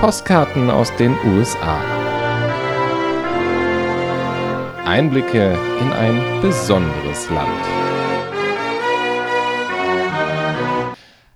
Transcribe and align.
Postkarten 0.00 0.70
aus 0.70 0.94
den 0.94 1.12
USA. 1.26 1.82
Einblicke 4.84 5.58
in 5.80 5.92
ein 5.92 6.40
besonderes 6.40 7.28
Land. 7.30 7.66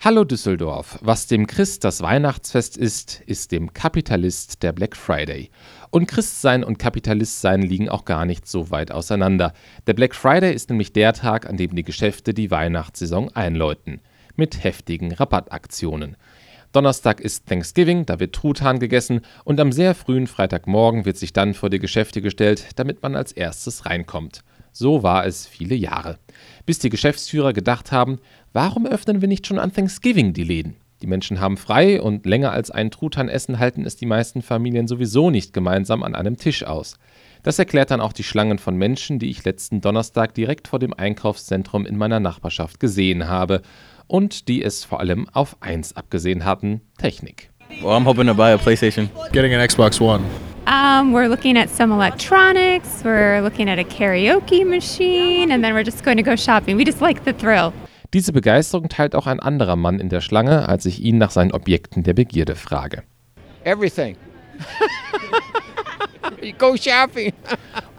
Hallo 0.00 0.24
Düsseldorf. 0.24 0.98
Was 1.02 1.28
dem 1.28 1.46
Christ 1.46 1.84
das 1.84 2.02
Weihnachtsfest 2.02 2.76
ist, 2.76 3.20
ist 3.26 3.52
dem 3.52 3.72
Kapitalist 3.72 4.60
der 4.64 4.72
Black 4.72 4.96
Friday. 4.96 5.50
Und 5.90 6.08
Christsein 6.08 6.64
und 6.64 6.80
Kapitalistsein 6.80 7.62
liegen 7.62 7.88
auch 7.88 8.04
gar 8.04 8.24
nicht 8.24 8.48
so 8.48 8.72
weit 8.72 8.90
auseinander. 8.90 9.52
Der 9.86 9.94
Black 9.94 10.16
Friday 10.16 10.52
ist 10.52 10.68
nämlich 10.68 10.92
der 10.92 11.12
Tag, 11.12 11.48
an 11.48 11.56
dem 11.56 11.76
die 11.76 11.84
Geschäfte 11.84 12.34
die 12.34 12.50
Weihnachtssaison 12.50 13.28
einläuten. 13.36 14.00
Mit 14.34 14.64
heftigen 14.64 15.12
Rabattaktionen. 15.12 16.16
Donnerstag 16.78 17.20
ist 17.20 17.48
Thanksgiving, 17.48 18.06
da 18.06 18.20
wird 18.20 18.36
Truthahn 18.36 18.78
gegessen 18.78 19.22
und 19.42 19.58
am 19.58 19.72
sehr 19.72 19.96
frühen 19.96 20.28
Freitagmorgen 20.28 21.06
wird 21.06 21.16
sich 21.16 21.32
dann 21.32 21.54
vor 21.54 21.70
die 21.70 21.80
Geschäfte 21.80 22.22
gestellt, 22.22 22.66
damit 22.76 23.02
man 23.02 23.16
als 23.16 23.32
erstes 23.32 23.84
reinkommt. 23.84 24.44
So 24.70 25.02
war 25.02 25.26
es 25.26 25.44
viele 25.44 25.74
Jahre. 25.74 26.20
Bis 26.66 26.78
die 26.78 26.88
Geschäftsführer 26.88 27.52
gedacht 27.52 27.90
haben, 27.90 28.20
warum 28.52 28.86
öffnen 28.86 29.20
wir 29.20 29.26
nicht 29.26 29.44
schon 29.44 29.58
an 29.58 29.72
Thanksgiving 29.72 30.34
die 30.34 30.44
Läden? 30.44 30.76
Die 31.02 31.08
Menschen 31.08 31.40
haben 31.40 31.56
frei 31.56 32.00
und 32.00 32.26
länger 32.26 32.52
als 32.52 32.70
ein 32.70 32.92
Truthahnessen 32.92 33.58
halten 33.58 33.84
es 33.84 33.96
die 33.96 34.06
meisten 34.06 34.40
Familien 34.40 34.86
sowieso 34.86 35.30
nicht 35.30 35.52
gemeinsam 35.52 36.04
an 36.04 36.14
einem 36.14 36.36
Tisch 36.36 36.62
aus. 36.62 36.96
Das 37.42 37.58
erklärt 37.58 37.90
dann 37.90 38.00
auch 38.00 38.12
die 38.12 38.22
Schlangen 38.22 38.58
von 38.58 38.76
Menschen, 38.76 39.18
die 39.18 39.30
ich 39.30 39.44
letzten 39.44 39.80
Donnerstag 39.80 40.32
direkt 40.34 40.68
vor 40.68 40.78
dem 40.78 40.94
Einkaufszentrum 40.94 41.86
in 41.86 41.96
meiner 41.96 42.20
Nachbarschaft 42.20 42.78
gesehen 42.78 43.26
habe 43.26 43.62
und 44.08 44.48
die 44.48 44.64
es 44.64 44.84
vor 44.84 44.98
allem 44.98 45.28
auf 45.32 45.56
eins 45.60 45.94
abgesehen 45.94 46.44
hatten: 46.44 46.80
Technik. 46.98 47.50
Well, 47.82 47.96
I'm 47.96 48.04
hoping 48.04 48.26
to 48.26 48.34
buy 48.34 48.52
a 48.52 48.56
PlayStation. 48.56 49.08
Getting 49.32 49.54
an 49.54 49.60
Xbox 49.60 50.00
One. 50.00 50.24
Um, 50.66 51.14
we're 51.14 51.28
looking 51.28 51.56
at 51.56 51.70
some 51.70 51.92
electronics, 51.92 53.02
we're 53.02 53.40
looking 53.40 53.70
at 53.70 53.78
a 53.78 53.84
karaoke 53.84 54.66
machine, 54.66 55.50
and 55.50 55.64
then 55.64 55.72
we're 55.72 55.84
just 55.84 56.04
going 56.04 56.18
to 56.18 56.22
go 56.22 56.36
shopping. 56.36 56.76
We 56.76 56.84
just 56.84 57.00
like 57.00 57.24
the 57.24 57.32
thrill. 57.32 57.72
Diese 58.12 58.32
Begeisterung 58.32 58.88
teilt 58.88 59.14
auch 59.14 59.26
ein 59.26 59.40
anderer 59.40 59.76
Mann 59.76 60.00
in 60.00 60.08
der 60.08 60.20
Schlange, 60.20 60.68
als 60.68 60.86
ich 60.86 61.00
ihn 61.00 61.18
nach 61.18 61.30
seinen 61.30 61.52
Objekten 61.52 62.02
der 62.02 62.14
Begierde 62.14 62.54
frage. 62.54 63.02
Everything. 63.64 64.16
Go 66.58 66.76
shopping. 66.76 67.32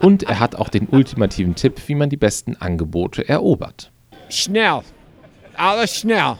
Und 0.00 0.24
er 0.24 0.40
hat 0.40 0.54
auch 0.54 0.68
den 0.68 0.88
ultimativen 0.88 1.54
Tipp, 1.54 1.80
wie 1.86 1.94
man 1.94 2.10
die 2.10 2.16
besten 2.16 2.56
Angebote 2.56 3.28
erobert. 3.28 3.90
Schnell. 4.28 4.80
Alles 5.60 5.94
schnell. 5.94 6.38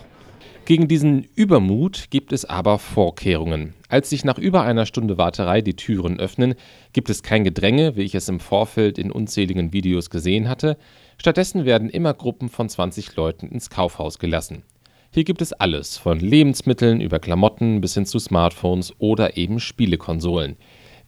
Gegen 0.64 0.88
diesen 0.88 1.28
Übermut 1.34 2.06
gibt 2.08 2.32
es 2.32 2.46
aber 2.46 2.78
Vorkehrungen. 2.78 3.74
Als 3.90 4.08
sich 4.08 4.24
nach 4.24 4.38
über 4.38 4.62
einer 4.62 4.86
Stunde 4.86 5.18
Warterei 5.18 5.60
die 5.60 5.76
Türen 5.76 6.18
öffnen, 6.18 6.54
gibt 6.94 7.10
es 7.10 7.22
kein 7.22 7.44
Gedränge, 7.44 7.96
wie 7.96 8.02
ich 8.02 8.14
es 8.14 8.30
im 8.30 8.40
Vorfeld 8.40 8.96
in 8.96 9.10
unzähligen 9.12 9.74
Videos 9.74 10.08
gesehen 10.08 10.48
hatte. 10.48 10.78
Stattdessen 11.18 11.66
werden 11.66 11.90
immer 11.90 12.14
Gruppen 12.14 12.48
von 12.48 12.70
20 12.70 13.14
Leuten 13.14 13.48
ins 13.48 13.68
Kaufhaus 13.68 14.18
gelassen. 14.18 14.62
Hier 15.10 15.24
gibt 15.24 15.42
es 15.42 15.52
alles, 15.52 15.98
von 15.98 16.18
Lebensmitteln 16.18 17.02
über 17.02 17.18
Klamotten 17.18 17.82
bis 17.82 17.92
hin 17.92 18.06
zu 18.06 18.18
Smartphones 18.18 18.94
oder 19.00 19.36
eben 19.36 19.60
Spielekonsolen. 19.60 20.56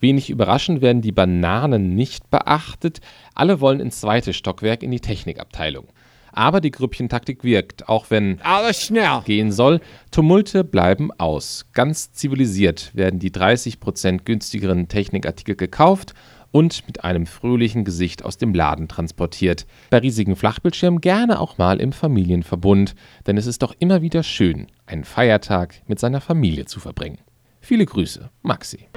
Wenig 0.01 0.29
überraschend 0.29 0.83
werden 0.83 1.01
die 1.01 1.13
Bananen 1.13 1.95
nicht 1.95 2.29
beachtet, 2.29 3.01
alle 3.35 3.63
wollen 3.63 3.81
ins 3.81 4.03
zweite 4.03 4.35
Stockwerk 4.35 4.83
in 4.83 4.91
die 4.91 5.01
Technikabteilung. 5.01 5.87
Aber 6.33 6.61
die 6.61 6.71
Grüppchentaktik 6.71 7.45
wirkt, 7.45 7.89
auch 7.89 8.07
wenn 8.11 8.41
Alles 8.43 8.83
schnell. 8.83 9.21
gehen 9.25 9.53
soll. 9.53 9.81
Tumulte 10.11 10.65
bleiben 10.65 11.11
aus. 11.19 11.67
Ganz 11.73 12.13
zivilisiert 12.13 12.91
werden 12.95 13.21
die 13.21 13.31
30% 13.31 14.25
günstigeren 14.25 14.89
Technikartikel 14.89 15.55
gekauft 15.57 16.15
und 16.51 16.87
mit 16.87 17.03
einem 17.03 17.27
fröhlichen 17.27 17.85
Gesicht 17.85 18.25
aus 18.25 18.37
dem 18.37 18.55
Laden 18.55 18.87
transportiert. 18.87 19.67
Bei 19.91 19.99
riesigen 19.99 20.37
Flachbildschirmen 20.37 21.01
gerne 21.01 21.41
auch 21.41 21.59
mal 21.59 21.81
im 21.81 21.93
Familienverbund, 21.93 22.95
denn 23.27 23.37
es 23.37 23.47
ist 23.47 23.63
doch 23.63 23.75
immer 23.79 24.03
wieder 24.03 24.23
schön, 24.23 24.69
einen 24.87 25.05
Feiertag 25.05 25.83
mit 25.87 25.99
seiner 25.99 26.21
Familie 26.21 26.67
zu 26.67 26.79
verbringen. 26.79 27.19
Viele 27.61 27.87
Grüße, 27.87 28.31
Maxi. 28.43 28.89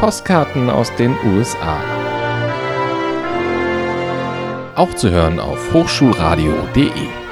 Postkarten 0.00 0.68
aus 0.68 0.94
den 0.96 1.14
USA. 1.24 2.03
Auch 4.74 4.94
zu 4.94 5.10
hören 5.10 5.38
auf 5.38 5.72
hochschulradio.de. 5.72 7.23